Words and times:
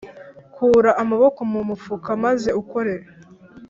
Kura 0.55 0.91
amaboko 1.03 1.39
mu 1.51 1.59
mufuka 1.69 2.09
maze 2.23 2.49
ukore 2.61 2.93